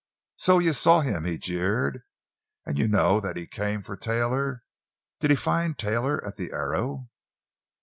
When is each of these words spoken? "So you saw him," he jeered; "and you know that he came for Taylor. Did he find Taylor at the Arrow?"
"So 0.37 0.57
you 0.57 0.73
saw 0.73 1.01
him," 1.01 1.25
he 1.25 1.37
jeered; 1.37 2.01
"and 2.65 2.79
you 2.79 2.87
know 2.87 3.19
that 3.19 3.37
he 3.37 3.45
came 3.45 3.83
for 3.83 3.95
Taylor. 3.95 4.63
Did 5.19 5.29
he 5.29 5.35
find 5.37 5.77
Taylor 5.77 6.25
at 6.25 6.37
the 6.37 6.51
Arrow?" 6.51 7.11